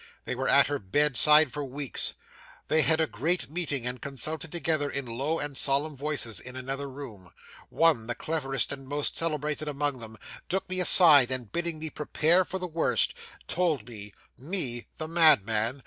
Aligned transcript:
They 0.25 0.33
were 0.33 0.47
at 0.47 0.65
her 0.65 0.79
bedside 0.79 1.51
for 1.53 1.63
weeks. 1.63 2.15
They 2.69 2.81
had 2.81 2.99
a 2.99 3.05
great 3.05 3.51
meeting 3.51 3.85
and 3.85 4.01
consulted 4.01 4.51
together 4.51 4.89
in 4.89 5.05
low 5.05 5.37
and 5.37 5.55
solemn 5.55 5.95
voices 5.95 6.39
in 6.39 6.55
another 6.55 6.89
room. 6.89 7.29
One, 7.69 8.07
the 8.07 8.15
cleverest 8.15 8.71
and 8.71 8.87
most 8.87 9.15
celebrated 9.15 9.67
among 9.67 9.99
them, 9.99 10.17
took 10.49 10.67
me 10.67 10.79
aside, 10.79 11.29
and 11.29 11.51
bidding 11.51 11.77
me 11.77 11.91
prepare 11.91 12.43
for 12.43 12.57
the 12.57 12.65
worst, 12.65 13.13
told 13.47 13.87
me 13.87 14.11
me, 14.39 14.87
the 14.97 15.07
madman! 15.07 15.79